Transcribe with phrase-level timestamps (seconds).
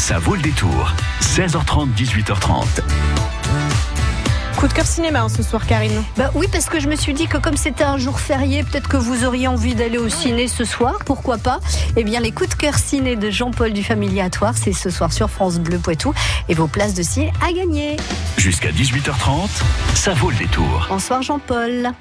[0.00, 0.94] Ça vaut le détour.
[1.20, 2.64] 16h30, 18h30.
[4.56, 6.02] Coup de cœur cinéma hein, ce soir, Karine.
[6.16, 8.88] Bah oui, parce que je me suis dit que comme c'était un jour férié, peut-être
[8.88, 11.60] que vous auriez envie d'aller au ciné ce soir, pourquoi pas
[11.96, 15.28] Eh bien, les coups de cœur ciné de Jean-Paul du Familiatoire, c'est ce soir sur
[15.28, 16.14] France Bleu Poitou
[16.48, 17.98] et vos places de ciné à gagner.
[18.38, 19.48] Jusqu'à 18h30,
[19.94, 20.86] ça vaut le détour.
[20.88, 21.92] Bonsoir Jean-Paul.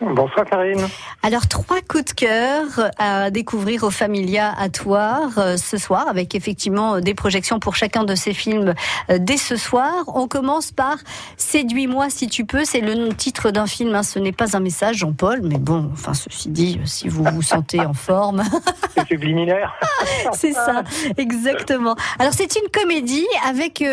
[0.00, 0.86] Bonsoir Karine.
[1.24, 6.36] Alors trois coups de cœur à découvrir au Familia à Toire euh, ce soir avec
[6.36, 8.74] effectivement euh, des projections pour chacun de ces films
[9.10, 10.04] euh, dès ce soir.
[10.06, 10.98] On commence par
[11.36, 14.04] Séduis-moi si tu peux, c'est le titre d'un film, hein.
[14.04, 17.80] ce n'est pas un message Jean-Paul, mais bon, enfin ceci dit, si vous vous sentez
[17.80, 18.44] en forme.
[18.94, 19.74] C'est subliminaire.
[20.32, 20.82] c'est ça,
[21.16, 21.94] exactement.
[22.18, 23.84] Alors c'est une comédie avec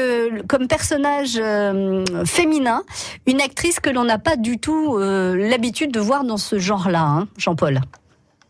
[0.47, 1.39] comme personnage
[2.25, 2.83] féminin
[3.27, 7.27] une actrice que l'on n'a pas du tout l'habitude de voir dans ce genre-là, hein,
[7.37, 7.79] Jean-Paul?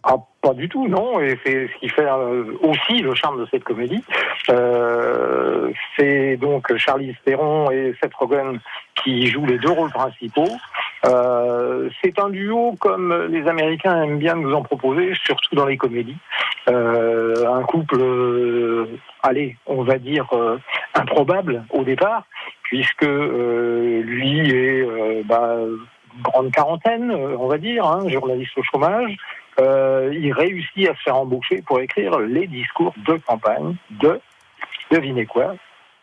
[0.03, 1.19] Ah, pas du tout, non.
[1.19, 4.03] Et c'est ce qui fait euh, aussi le charme de cette comédie.
[4.49, 8.59] Euh, c'est donc Charlie Theron et Seth Rogen
[9.03, 10.49] qui jouent les deux rôles principaux.
[11.05, 15.77] Euh, c'est un duo comme les Américains aiment bien nous en proposer, surtout dans les
[15.77, 16.17] comédies.
[16.67, 18.01] un couple,
[19.21, 20.27] allez, on va dire
[20.95, 22.25] improbable au départ,
[22.63, 25.57] puisque lui est bah,
[26.21, 29.15] grande quarantaine, euh, on va dire, hein, journaliste au chômage.
[29.59, 34.19] Euh, il réussit à se faire embaucher pour écrire les discours de campagne de,
[34.91, 35.55] devinez quoi,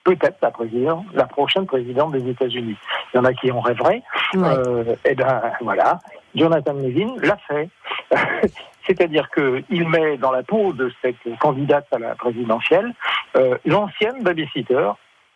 [0.05, 2.77] peut-être la présidente, la prochaine présidente des États-Unis.
[3.13, 4.03] Il y en a qui en rêveraient.
[4.35, 5.99] Euh, et eh ben voilà,
[6.35, 7.69] Jonathan Levin l'a fait.
[8.87, 12.93] C'est-à-dire qu'il met dans la peau de cette candidate à la présidentielle
[13.37, 14.91] euh, l'ancienne babysitter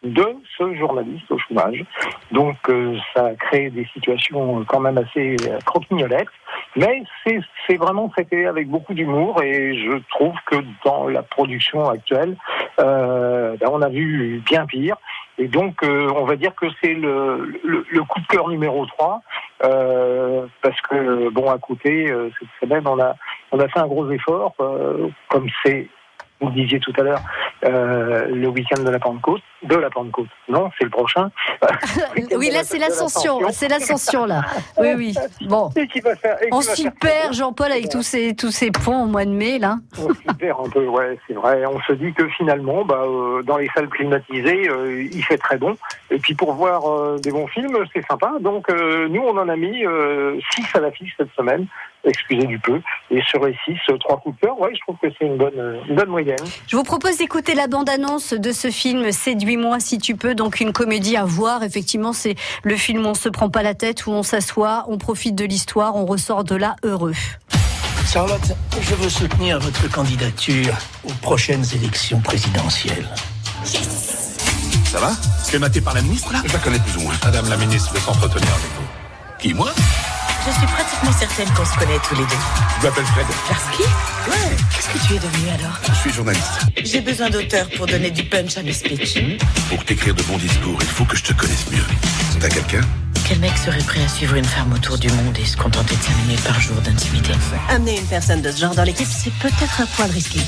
[0.06, 0.26] de
[0.56, 1.84] ce journaliste au chômage.
[2.30, 6.28] Donc euh, ça crée des situations quand même assez euh, croquignolettes,
[6.76, 12.36] mais c'est vraiment traité avec beaucoup d'humour et je trouve que dans la production actuelle,
[12.80, 14.96] euh, ben, on a vu bien pire.
[15.38, 17.52] Et donc on va dire que c'est le,
[18.08, 19.20] coup de cœur numéro 3,
[19.60, 22.06] parce que bon à côté,
[22.38, 23.14] cette semaine on a,
[23.52, 24.54] on a fait un gros effort,
[25.28, 25.88] comme c'est
[26.40, 27.20] vous disiez tout à l'heure,
[27.64, 30.28] euh, le week-end de la Pentecôte, de la Pentecôte.
[30.48, 31.30] Non, c'est le prochain.
[32.36, 33.40] oui, là, c'est l'ascension.
[33.50, 34.42] C'est l'ascension, là.
[34.78, 35.14] Oui, oui.
[35.42, 35.70] Bon.
[36.52, 39.76] on s'y perd, Jean-Paul, avec tous ces, tous ces ponts au mois de mai, là.
[39.98, 41.64] On s'y perd un peu, ouais, c'est vrai.
[41.66, 45.58] On se dit que finalement, bah, euh, dans les salles climatisées, euh, il fait très
[45.58, 45.76] bon.
[46.10, 48.34] Et puis, pour voir des bons films, c'est sympa.
[48.40, 49.84] Donc, nous, on en a mis
[50.52, 51.66] six à l'affiche cette semaine
[52.06, 52.80] excusez du peu.
[53.10, 55.80] Et sur les six, trois coups de cœur, ouais, je trouve que c'est une bonne,
[55.88, 56.36] une bonne moyenne.
[56.66, 59.10] Je vous propose d'écouter la bande-annonce de ce film
[59.56, 61.62] Séduis-moi si tu peux, donc une comédie à voir.
[61.62, 64.98] Effectivement, c'est le film où on se prend pas la tête, où on s'assoit, on
[64.98, 67.14] profite de l'histoire, on ressort de là heureux.
[68.06, 68.52] Charlotte,
[68.82, 70.74] je veux soutenir votre candidature
[71.04, 73.08] aux prochaines élections présidentielles.
[73.64, 75.12] Ça va?
[75.48, 76.42] Tu es maté par la ministre là?
[76.44, 77.14] Je la connais plus ou moins.
[77.24, 79.38] Madame la ministre veut s'entretenir avec vous.
[79.38, 79.70] Qui, moi?
[80.46, 82.36] Je suis pratiquement certaine qu'on se connaît tous les deux.
[82.80, 83.26] Je m'appelle Fred.
[83.48, 84.56] Parce Ouais.
[84.74, 86.60] Qu'est-ce que tu es devenu alors Je suis journaliste.
[86.84, 89.18] J'ai besoin d'auteurs pour donner du punch à mes speeches.
[89.68, 91.84] Pour t'écrire de bons discours, il faut que je te connaisse mieux.
[92.40, 92.82] T'as quelqu'un
[93.26, 96.02] Quel mec serait prêt à suivre une femme autour du monde et se contenter de
[96.02, 97.32] 5 minutes par jour d'intimité
[97.68, 100.40] Amener une personne de ce genre dans l'équipe, c'est peut-être un poil risqué.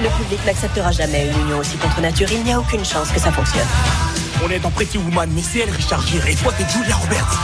[0.00, 2.28] Le public n'acceptera jamais une union aussi contre nature.
[2.30, 3.66] Il n'y a aucune chance que ça fonctionne.
[4.44, 7.38] On est dans Pretty Woman, mais c'est elle, Richard Gere, et toi, t'es Julia Roberts.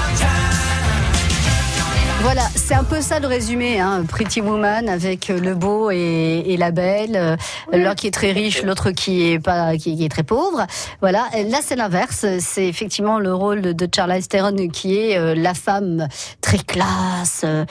[2.23, 4.05] Voilà, c'est un peu ça le résumé, hein.
[4.07, 7.37] Pretty Woman avec le beau et, la belle, euh,
[7.73, 10.67] l'un qui est très riche, l'autre qui est pas, qui, est très pauvre.
[11.01, 15.55] Voilà, là c'est l'inverse, c'est effectivement le rôle de, Charlize Theron qui est euh, la
[15.55, 16.09] femme
[16.43, 17.65] très classe, euh,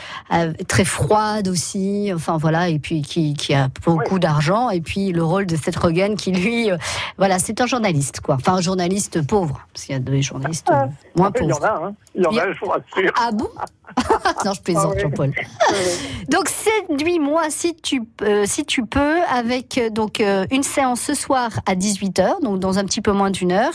[0.67, 5.45] très froide aussi, enfin voilà, et puis qui, a beaucoup d'argent, et puis le rôle
[5.45, 6.71] de Seth Rogen qui lui,
[7.17, 10.67] voilà, c'est un journaliste quoi, enfin un journaliste pauvre, parce qu'il y a des journalistes
[10.71, 11.45] ah, moins pauvres.
[11.45, 11.93] Il y en a, hein.
[12.15, 13.13] il y en a, je vous rassure.
[13.15, 13.49] Ah bon?
[14.45, 15.33] non, je plaisante, ah Jean-Paul.
[16.29, 21.13] donc, séduis-moi si tu, euh, si tu peux, avec euh, donc euh, une séance ce
[21.13, 23.73] soir à 18h, donc dans un petit peu moins d'une heure,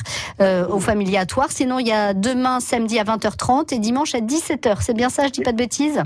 [0.70, 1.50] au familiatoire.
[1.50, 4.76] Sinon, il y a demain, samedi à 20h30 et dimanche à 17h.
[4.80, 6.02] C'est bien ça, je dis pas de bêtises?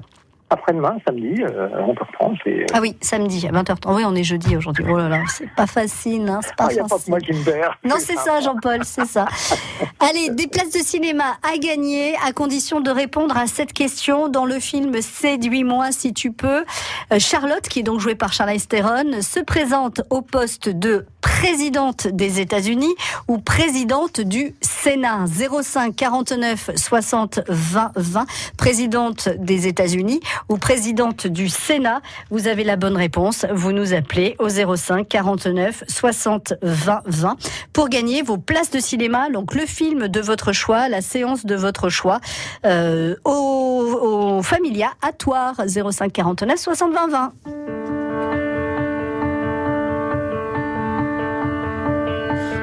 [0.51, 2.39] Après-demain, samedi, euh, à 20h30.
[2.47, 3.95] Euh, ah oui, samedi, à 20h30.
[3.95, 4.85] Oui, on est jeudi aujourd'hui.
[4.89, 7.21] Oh là là, c'est pas facile, hein, c'est pas ah, y a pas que moi
[7.21, 7.79] qui me perds.
[7.85, 9.27] Non, c'est ça, Jean-Paul, c'est ça.
[10.01, 14.47] Allez, des places de cinéma à gagner, à condition de répondre à cette question dans
[14.47, 16.65] le film Séduis-moi si tu peux.
[17.13, 22.09] Euh, Charlotte, qui est donc jouée par Charlize Theron, se présente au poste de présidente
[22.09, 22.95] des États-Unis
[23.29, 28.27] ou présidente du Sénat 05 49 60 20 20.
[28.57, 32.01] Présidente des États-Unis ou présidente du Sénat.
[32.31, 33.47] Vous avez la bonne réponse.
[33.53, 37.37] Vous nous appelez au 05 49 60 20 20
[37.73, 39.31] pour gagner vos places de cinéma.
[39.31, 42.21] Donc le film de votre choix, la séance de votre choix
[42.65, 47.33] euh, au, Familia à Toire 05 49 60 20 20.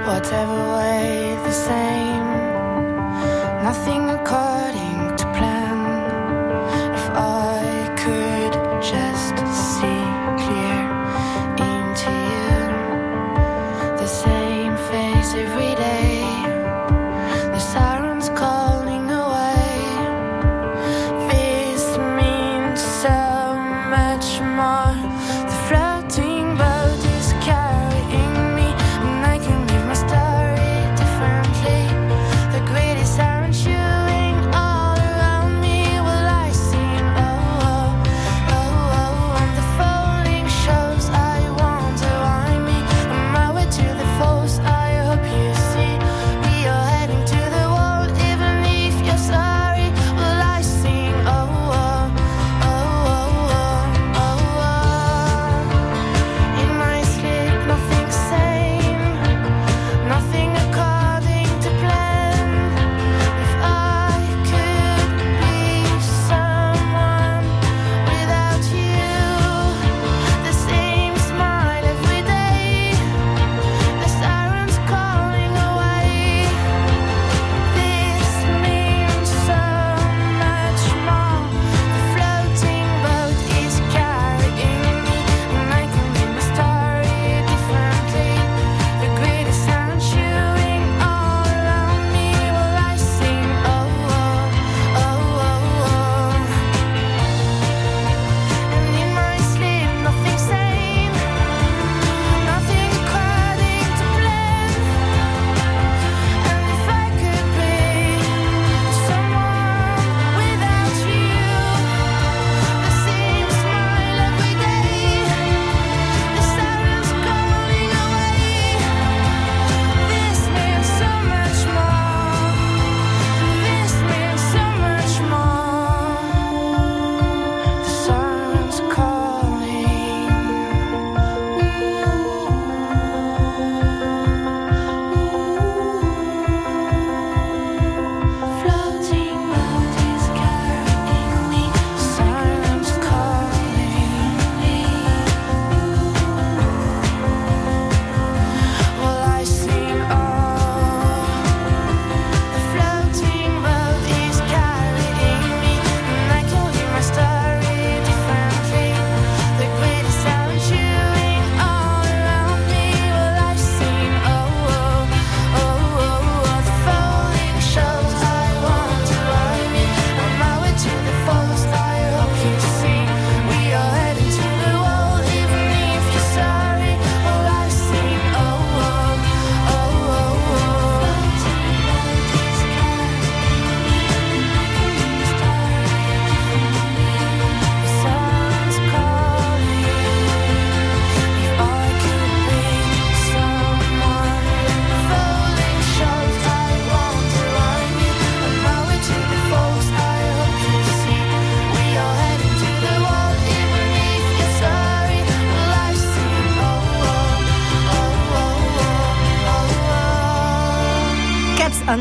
[0.07, 2.27] Whatever way the same,
[3.63, 4.74] nothing according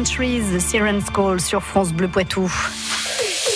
[0.02, 2.50] Trees, The Siren's Call sur France Bleu Poitou.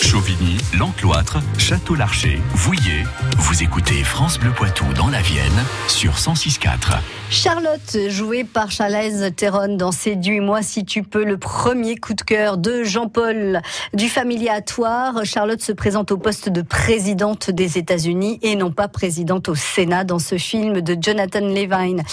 [0.01, 3.03] Chauvigny, L'Encloître, Château-Larcher, Vouillé.
[3.37, 6.99] Vous écoutez France Bleu Poitou dans la Vienne sur 106.4.
[7.31, 12.57] Charlotte, jouée par Charles Theron dans Séduis-moi si tu peux, le premier coup de cœur
[12.57, 13.61] de Jean-Paul
[13.93, 15.25] du Familiatoire.
[15.25, 20.03] Charlotte se présente au poste de présidente des États-Unis et non pas présidente au Sénat
[20.03, 22.03] dans ce film de Jonathan Levine.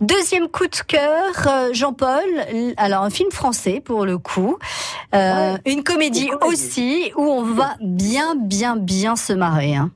[0.00, 2.24] Deuxième coup de cœur, euh, Jean-Paul.
[2.78, 4.56] Alors un film français pour le coup,
[5.14, 8.05] Euh, une comédie aussi où on va bien,
[8.36, 9.74] bien, bien se marrer.
[9.76, 9.90] hein.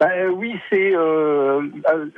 [0.00, 1.60] Ben oui, c'est euh,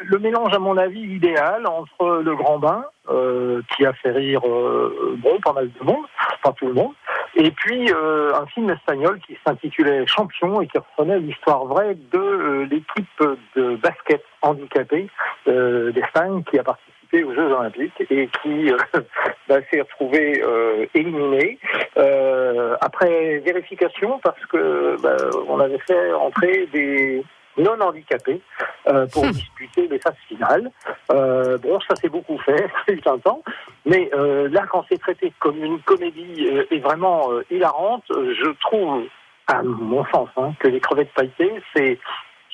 [0.05, 4.43] le mélange, à mon avis, idéal entre Le Grand Bain, euh, qui a fait rire
[4.47, 6.05] euh, bon, pas mal de monde,
[6.43, 6.93] pas tout le monde,
[7.37, 12.19] et puis euh, un film espagnol qui s'intitulait Champion et qui reprenait l'histoire vraie de
[12.19, 13.25] euh, l'équipe
[13.57, 15.09] de basket handicapée
[15.49, 18.77] euh, d'Espagne qui a participé aux Jeux Olympiques et qui euh,
[19.49, 21.59] bah, s'est retrouvé euh, éliminé
[21.97, 25.17] euh, après vérification parce que bah,
[25.49, 27.23] on avait fait entrer des
[27.57, 28.41] non handicapés
[28.89, 30.71] euh, pour disputer les phases finales.
[31.13, 33.43] Euh, bon, ça s'est beaucoup fait, eu un temps,
[33.85, 38.51] mais euh, là, quand c'est traité comme une comédie euh, et vraiment euh, hilarante, je
[38.61, 39.05] trouve,
[39.47, 41.99] à mon sens, hein, que les crevettes pailletées, c'est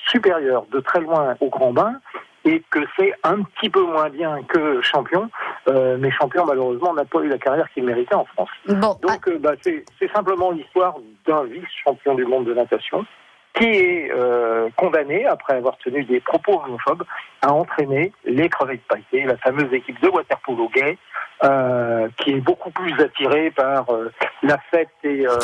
[0.07, 1.99] supérieur de très loin au grand bain
[2.47, 5.29] et que c'est un petit peu moins bien que Champion,
[5.67, 8.49] euh, mais Champion malheureusement n'a pas eu la carrière qu'il méritait en France.
[8.67, 13.05] Bon, Donc euh, bah, c'est c'est simplement l'histoire d'un vice-champion du monde de natation
[13.53, 17.03] qui est euh, condamné, après avoir tenu des propos homophobes,
[17.41, 20.97] à entraîner les crevettes pailletées, la fameuse équipe de waterpolo gay,
[21.43, 24.11] euh, qui est beaucoup plus attirée par euh,
[24.43, 25.37] la fête et, euh,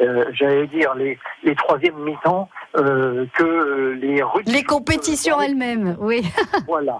[0.00, 4.52] euh, j'allais dire, les, les troisièmes mi-temps euh, que les rugby.
[4.52, 6.30] les compétitions elles-mêmes, oui.
[6.66, 6.98] Voilà.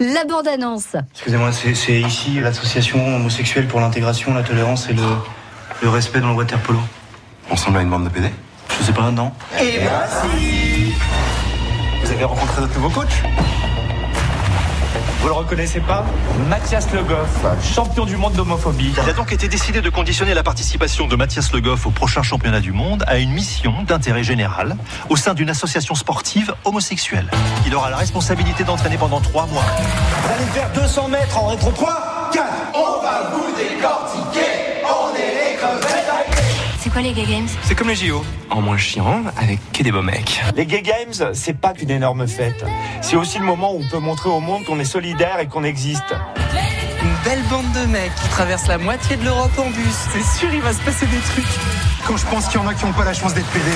[0.00, 0.96] La bande-annonce.
[1.12, 5.02] Excusez-moi, c'est ici l'association homosexuelle pour l'intégration, la tolérance et le,
[5.82, 6.78] le respect dans le waterpolo.
[7.50, 8.28] On ressemble à une bande de PD
[8.78, 9.30] Je sais pas, non
[9.60, 10.94] Et voici
[12.02, 13.22] Vous avez rencontré notre nouveau coach
[15.24, 16.04] Vous le reconnaissez pas
[16.50, 18.92] Mathias Le Goff, champion du monde d'homophobie.
[19.02, 22.22] Il a donc été décidé de conditionner la participation de Mathias Le Goff au prochain
[22.22, 24.76] championnat du monde à une mission d'intérêt général
[25.08, 27.30] au sein d'une association sportive homosexuelle.
[27.66, 29.64] Il aura la responsabilité d'entraîner pendant trois mois.
[29.64, 32.44] Vous allez faire 200 mètres en rétro 3, 4.
[32.74, 34.50] On va vous décortiquer
[34.84, 36.13] On est les crevettes C'est
[36.94, 40.00] quoi les Gay Games C'est comme les JO, en moins chiant, avec que des beaux
[40.00, 40.40] mecs.
[40.54, 42.64] Les Gay Games, c'est pas qu'une énorme fête.
[43.02, 45.64] C'est aussi le moment où on peut montrer au monde qu'on est solidaire et qu'on
[45.64, 46.14] existe.
[47.02, 49.96] Une belle bande de mecs qui traversent la moitié de l'Europe en bus.
[50.12, 51.44] C'est sûr, il va se passer des trucs.
[52.06, 53.66] Quand je pense qu'il y en a qui n'ont pas la chance d'être PD.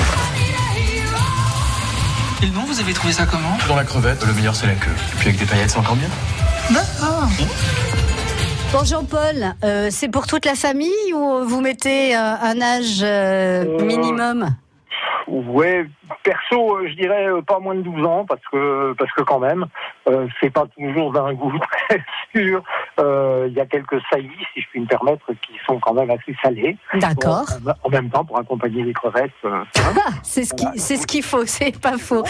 [2.42, 3.58] Et le nom, vous avez trouvé ça comment?
[3.66, 4.90] Dans la crevette, le meilleur c'est la queue.
[4.90, 6.10] Et puis avec des paillettes, c'est encore mieux?
[6.70, 7.28] D'accord.
[8.70, 13.82] Bon, Jean-Paul, euh, c'est pour toute la famille ou vous mettez euh, un âge euh,
[13.82, 14.50] minimum?
[15.26, 15.86] Ouais,
[16.22, 19.38] perso, euh, je dirais euh, pas moins de 12 ans parce que parce que quand
[19.38, 19.66] même,
[20.08, 21.52] euh, c'est pas toujours d'un goût
[21.88, 22.02] très
[22.34, 22.62] sûr.
[23.00, 26.10] Euh, Il y a quelques saillies, si je puis me permettre, qui sont quand même
[26.10, 26.76] assez salées.
[26.94, 27.46] D'accord.
[27.82, 29.30] En même temps, pour accompagner les crevettes.
[30.22, 32.22] C'est ce qui, c'est ce qu'il faut, c'est pas faux.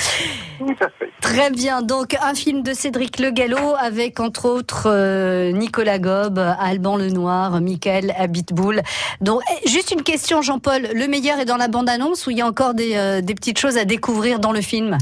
[0.59, 1.11] Tout à fait.
[1.21, 1.83] Très bien.
[1.83, 7.61] Donc un film de Cédric Le Gallo avec entre autres euh, Nicolas Gob, Alban Lenoir,
[7.61, 8.83] Michael Abitboul.
[9.21, 10.89] Donc eh, juste une question, Jean-Paul.
[10.95, 13.68] Le meilleur est dans la bande-annonce ou il y a encore des, des petites choses
[13.77, 14.97] à découvrir dans le film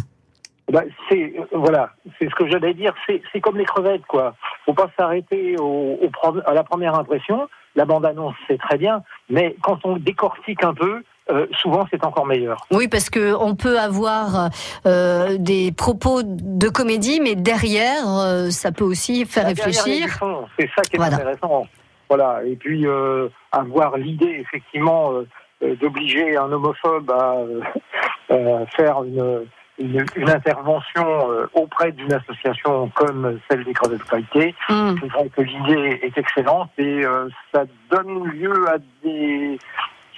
[0.73, 2.93] Bah, c'est euh, voilà, c'est ce que j'allais dire.
[3.07, 4.35] C'est comme les crevettes, quoi.
[4.65, 5.99] Faut pas s'arrêter au,
[6.47, 7.49] à la première impression.
[7.77, 12.25] La bande-annonce, c'est très bien, mais quand on décortique un peu, euh, souvent c'est encore
[12.25, 12.67] meilleur.
[12.71, 14.49] Oui, parce que on peut avoir
[14.87, 20.19] euh, des propos de comédie, mais derrière, euh, ça peut aussi faire réfléchir.
[20.59, 21.17] C'est ça qui est Voilà.
[21.17, 21.67] intéressant.
[22.09, 22.41] Voilà.
[22.47, 22.87] Et puis
[23.53, 25.11] avoir l'idée effectivement
[25.61, 27.61] d'obliger un homophobe à euh,
[28.31, 29.47] euh, faire une,
[29.79, 34.55] une, une intervention euh, auprès d'une association comme celle des crevettes pailletées.
[34.69, 34.99] Hum.
[35.01, 39.59] C'est vrai que l'idée est excellente et euh, ça donne lieu à des,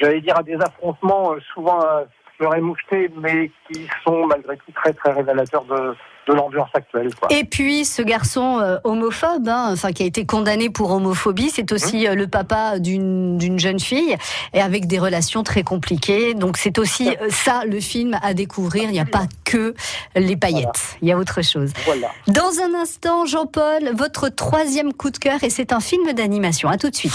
[0.01, 2.05] j'allais dire, à des affrontements euh, souvent à
[2.37, 5.95] fleur et moucheté, mais qui sont malgré tout très très révélateurs de,
[6.29, 7.15] de l'ambiance actuelle.
[7.15, 7.29] Quoi.
[7.31, 11.73] Et puis ce garçon euh, homophobe, hein, enfin qui a été condamné pour homophobie, c'est
[11.73, 14.17] aussi Hein euh, le papa d'une d'une jeune fille
[14.53, 16.35] et avec des relations très compliquées.
[16.35, 18.85] Donc c'est aussi euh, ça le film à découvrir.
[18.85, 19.75] Il n'y a pas que
[20.15, 21.73] les paillettes, il y a autre chose.
[21.85, 22.09] Voilà.
[22.27, 26.69] Dans un instant, Jean-Paul, votre troisième coup de cœur et c'est un film d'animation.
[26.69, 27.13] À tout de suite.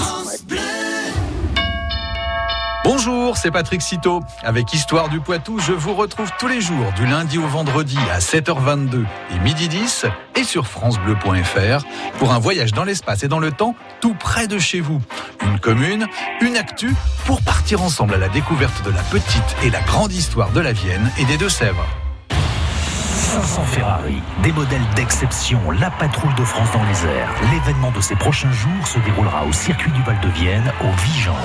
[3.05, 4.21] Bonjour, c'est Patrick Citeau.
[4.43, 8.19] Avec Histoire du Poitou, je vous retrouve tous les jours, du lundi au vendredi à
[8.19, 9.03] 7h22
[9.35, 10.05] et midi 10
[10.37, 11.83] et sur FranceBleu.fr
[12.17, 15.01] pour un voyage dans l'espace et dans le temps tout près de chez vous.
[15.43, 16.07] Une commune,
[16.39, 16.95] une actu
[17.25, 20.71] pour partir ensemble à la découverte de la petite et la grande histoire de la
[20.71, 21.85] Vienne et des Deux-Sèvres.
[22.29, 27.33] 500 Ferrari, des modèles d'exception, la patrouille de France dans les airs.
[27.51, 31.35] L'événement de ces prochains jours se déroulera au circuit du Val de Vienne, au Vigan.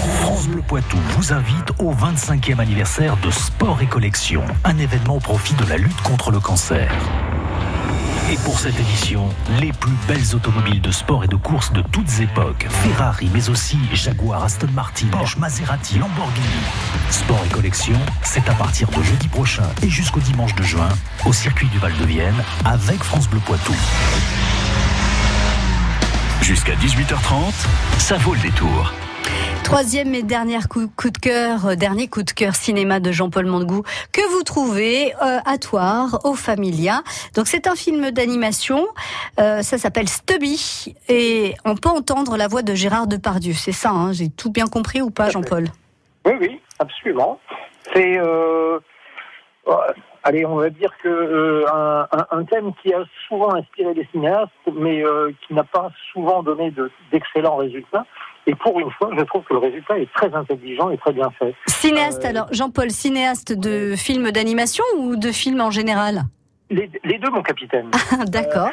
[0.00, 5.20] France Bleu Poitou vous invite au 25e anniversaire de Sport et Collection, un événement au
[5.20, 6.90] profit de la lutte contre le cancer.
[8.30, 9.28] Et pour cette édition,
[9.60, 12.66] les plus belles automobiles de sport et de course de toutes époques.
[12.70, 16.46] Ferrari, mais aussi Jaguar, Aston Martin, Porsche, Maserati, Lamborghini.
[17.10, 20.88] Sport et collection, c'est à partir de jeudi prochain et jusqu'au dimanche de juin
[21.26, 23.74] au circuit du Val de Vienne avec France Bleu Poitou.
[26.40, 27.52] Jusqu'à 18h30,
[27.98, 28.92] ça vaut le détour.
[29.70, 33.46] Troisième et dernier coup, coup de cœur, euh, dernier coup de cœur cinéma de Jean-Paul
[33.46, 37.02] Mondegou que vous trouvez euh, à Toire, au Familia.
[37.36, 38.88] Donc c'est un film d'animation,
[39.38, 43.52] euh, ça s'appelle Stubby et on peut entendre la voix de Gérard Depardieu.
[43.52, 45.66] C'est ça, hein, j'ai tout bien compris ou pas Jean-Paul
[46.26, 47.38] Oui, oui, absolument.
[47.94, 48.18] C'est,
[50.24, 54.06] allez, on va dire que euh, un, un- un thème qui a souvent inspiré les
[54.10, 58.04] cinéastes, mais euh, qui n'a pas souvent donné de- d'excellents résultats.
[58.46, 61.30] Et pour une fois, je trouve que le résultat est très intelligent et très bien
[61.38, 61.54] fait.
[61.66, 66.22] Cinéaste alors, Jean-Paul, cinéaste de films d'animation ou de films en général
[66.70, 67.90] Les, les deux, mon capitaine.
[68.26, 68.70] D'accord.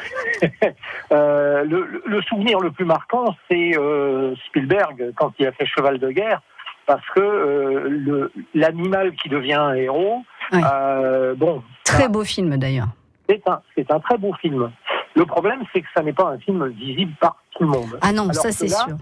[1.12, 5.66] Euh, le, le- le souvenir le plus marquant, c'est euh, Spielberg quand il a fait
[5.66, 6.40] Cheval de guerre,
[6.86, 10.22] parce que euh, l'animal qui devient un héros,
[10.54, 12.88] euh, bon, Très beau film d'ailleurs.
[13.28, 14.70] c'est un, c'est un très beau film.
[15.14, 17.98] Le problème, c'est que ça n'est pas un film visible par tout le monde.
[18.00, 18.96] Ah non, Alors ça c'est sûr.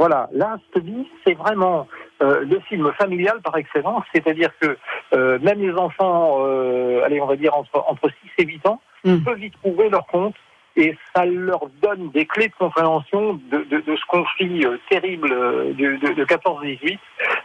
[0.00, 1.86] Voilà, là, Stubby, c'est vraiment
[2.22, 4.78] euh, le film familial par excellence, c'est-à-dire que
[5.14, 8.80] euh, même les enfants, euh, allez, on va dire entre, entre 6 et 8 ans,
[9.24, 10.34] peuvent y trouver leur compte
[10.76, 15.96] et ça leur donne des clés de compréhension de, de- de ce conflit terrible de,
[15.96, 16.98] de- de 14-18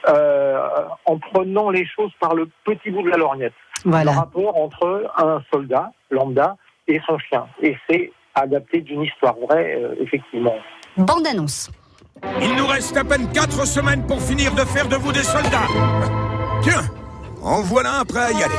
[0.10, 0.68] euh,
[1.06, 3.54] en prenant les choses par le petit bout de la lorgnette.
[3.84, 4.12] Voilà.
[4.14, 6.56] Le rapport entre un soldat lambda
[6.88, 7.48] et son chien.
[7.62, 10.56] Et c'est adapté d'une histoire vraie, euh, effectivement.
[10.98, 11.70] Bande annonce.
[12.42, 15.68] Il nous reste à peine quatre semaines pour finir de faire de vous des soldats.
[16.62, 16.84] Tiens,
[17.42, 18.56] en voilà un prêt à y aller.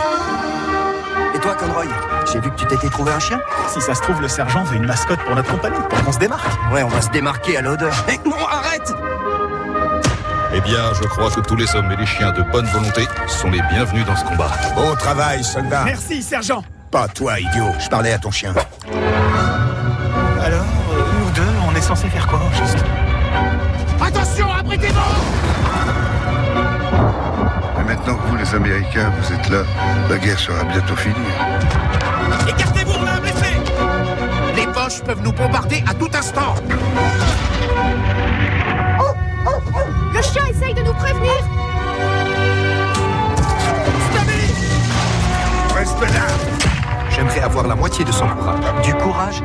[1.35, 1.85] Et toi, Conroy
[2.31, 4.77] J'ai vu que tu t'étais trouvé un chien Si ça se trouve, le sergent veut
[4.77, 6.47] une mascotte pour notre compagnie, pour qu'on se démarque.
[6.73, 7.95] Ouais, on va se démarquer à l'odeur.
[8.07, 8.93] Mais non, arrête
[10.55, 13.51] Eh bien, je crois que tous les hommes et les chiens de bonne volonté sont
[13.51, 14.51] les bienvenus dans ce combat.
[14.75, 15.85] Beau travail, soldat.
[15.85, 17.73] Merci, sergent Pas toi, idiot.
[17.79, 18.53] Je parlais à ton chien.
[20.43, 20.61] Alors,
[20.93, 22.85] euh, nous deux, on est censé faire quoi, juste
[24.01, 25.01] Attention, abritez-vous
[27.79, 29.63] Mais maintenant que vous, les Américains, vous êtes là,
[30.09, 31.15] la guerre sera bientôt finie.
[32.49, 33.57] Écartez-vous, là, blessé
[34.55, 36.55] Les Boches peuvent nous bombarder à tout instant.
[40.17, 41.33] Le chien essaye de nous prévenir
[45.77, 46.27] Reste là
[47.11, 48.83] J'aimerais avoir la moitié de son courage.
[48.83, 49.43] Du courage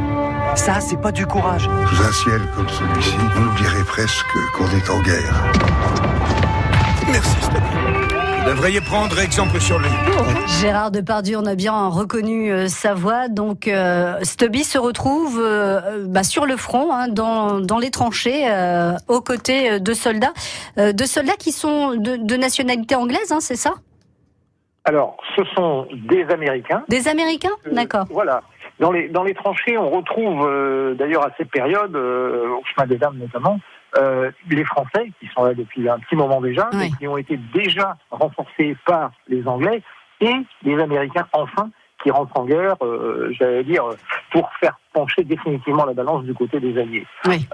[0.55, 1.63] Ça, c'est pas du courage.
[1.63, 5.43] Sous un ciel comme celui-ci, on oublierait presque qu'on est en guerre.
[7.07, 7.59] Merci, Stubby.
[8.39, 9.89] Vous devriez prendre exemple sur lui.
[10.59, 13.27] Gérard Depardieu, on a bien reconnu euh, sa voix.
[13.27, 18.43] Donc, euh, Stubby se retrouve euh, bah, sur le front, hein, dans, dans les tranchées,
[18.49, 20.33] euh, aux côtés de soldats,
[20.77, 23.75] euh, de soldats qui sont de, de nationalité anglaise, hein, c'est ça?
[24.85, 26.83] Alors, ce sont des Américains.
[26.89, 27.55] Des Américains?
[27.71, 28.05] D'accord.
[28.09, 28.41] Voilà.
[28.81, 32.87] Dans les, dans les tranchées, on retrouve euh, d'ailleurs à cette période, euh, au chemin
[32.87, 33.59] des dames notamment,
[33.97, 37.37] euh, les Français qui sont là depuis un petit moment déjà, mais qui ont été
[37.53, 39.83] déjà renforcés par les Anglais,
[40.19, 41.69] et les Américains enfin
[42.01, 43.83] qui rentrent en guerre, euh, j'allais dire,
[44.31, 47.05] pour faire pencher définitivement la balance du côté des Alliés.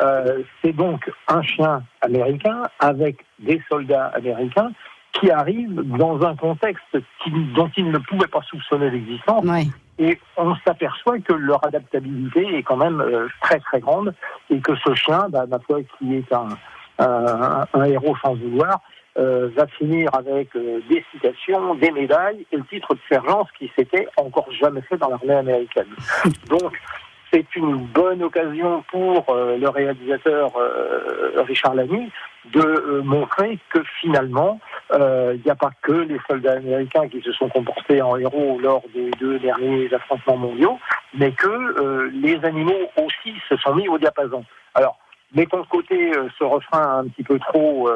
[0.01, 4.69] Euh, C'est donc un chien américain avec des soldats américains
[5.13, 9.43] qui arrivent dans un contexte qui- dont ils ne pouvaient pas soupçonner l'existence.
[9.99, 14.13] Et on s'aperçoit que leur adaptabilité est quand même euh, très très grande
[14.51, 16.49] et que ce chien, bah, ma foi, qui est un,
[16.99, 18.79] un, un héros sans vouloir,
[19.17, 23.57] euh, va finir avec euh, des citations, des médailles et le titre de sergent, ce
[23.57, 25.87] qui s'était encore jamais fait dans l'armée américaine.
[26.49, 26.73] Donc,
[27.37, 32.11] c'est une bonne occasion pour euh, le réalisateur euh, Richard Lamy
[32.53, 34.59] de euh, montrer que finalement,
[34.93, 38.81] il n'y a pas que les soldats américains qui se sont comportés en héros lors
[38.93, 40.79] des deux derniers affrontements mondiaux,
[41.13, 44.45] mais que les animaux aussi se sont mis au diapason.
[44.75, 44.97] Alors,
[45.35, 47.89] mettons de côté ce refrain un petit peu trop,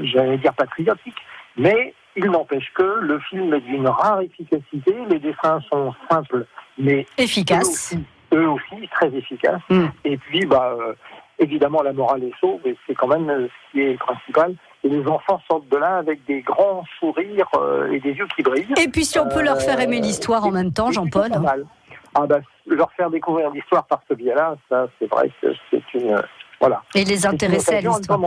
[0.00, 1.18] j'allais dire patriotique,
[1.58, 6.46] mais il n'empêche que le film est d'une rare efficacité, les dessins sont simples,
[6.78, 7.68] mais efficaces.
[7.68, 9.60] Aussi, eux aussi très efficaces.
[10.04, 10.94] Et puis, bah, euh,
[11.38, 14.54] évidemment, la morale est sauve, et c'est quand même euh, ce qui est le principal.
[14.84, 18.42] Et les enfants sortent de là avec des grands sourires euh, et des yeux qui
[18.42, 18.74] brillent.
[18.80, 21.30] Et puis si on peut leur faire aimer l'histoire en même temps, Jean-Paul.
[21.40, 21.66] mal.
[22.14, 26.22] Ah bah, leur faire découvrir l'histoire par ce biais-là, ça, c'est vrai que c'est une.
[26.60, 26.82] Voilà.
[26.94, 28.20] Et les intéresser à l'histoire.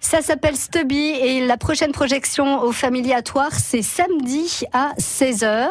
[0.00, 5.68] Ça s'appelle Stubby et la prochaine projection au Familiatoire, c'est samedi à 16h.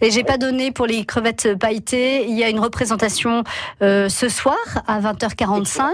[0.00, 2.26] Et j'ai pas donné pour les crevettes pailletées.
[2.26, 3.44] Il y a une représentation
[3.80, 5.90] euh, ce soir à 20h45,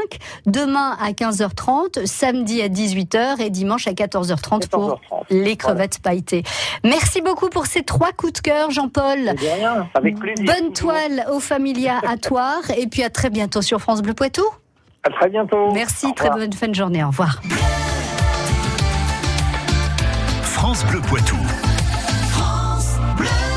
[0.47, 5.01] demain à 15h30, samedi à 18h et dimanche à 14h30 pour
[5.31, 6.45] les crevettes pailletées.
[6.85, 9.35] Merci beaucoup pour ces trois coups de cœur, Jean-Paul.
[9.35, 10.47] De rien, avec plaisir.
[10.47, 14.45] Bonne toile au Familia à Toire et puis à très bientôt sur France Bleu Poitou.
[15.09, 15.73] À très bientôt.
[15.73, 17.03] Merci, très bonne fin de journée.
[17.03, 17.41] Au revoir.
[20.43, 21.37] France Bleu Poitou.